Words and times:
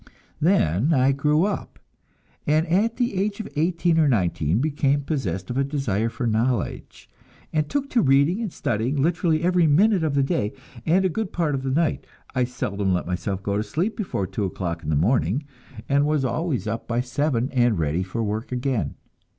Then 0.39 0.93
I 0.95 1.11
grew 1.11 1.43
up, 1.43 1.77
and 2.47 2.65
at 2.65 2.97
the 2.97 3.13
age 3.17 3.39
of 3.39 3.47
eighteen 3.55 3.99
or 3.99 4.07
nineteen 4.07 4.57
became 4.57 5.03
possessed 5.03 5.51
of 5.51 5.59
a 5.59 5.63
desire 5.63 6.09
for 6.09 6.25
knowledge, 6.25 7.07
and 7.53 7.69
took 7.69 7.87
to 7.91 8.01
reading 8.01 8.41
and 8.41 8.51
studying 8.51 8.95
literally 8.99 9.43
every 9.43 9.67
minute 9.67 10.03
of 10.03 10.15
the 10.15 10.23
day 10.23 10.53
and 10.87 11.05
a 11.05 11.07
good 11.07 11.31
part 11.31 11.53
of 11.53 11.61
the 11.61 11.69
night. 11.69 12.07
I 12.33 12.45
seldom 12.45 12.91
let 12.91 13.05
myself 13.05 13.43
go 13.43 13.57
to 13.57 13.61
sleep 13.63 13.95
before 13.95 14.25
two 14.25 14.43
o'clock 14.43 14.81
in 14.81 14.89
the 14.89 14.95
morning, 14.95 15.43
and 15.87 16.07
was 16.07 16.25
always 16.25 16.65
up 16.65 16.87
by 16.87 17.01
seven 17.01 17.51
and 17.51 17.77
ready 17.77 18.01
for 18.01 18.23
work 18.23 18.51
again. 18.51 18.95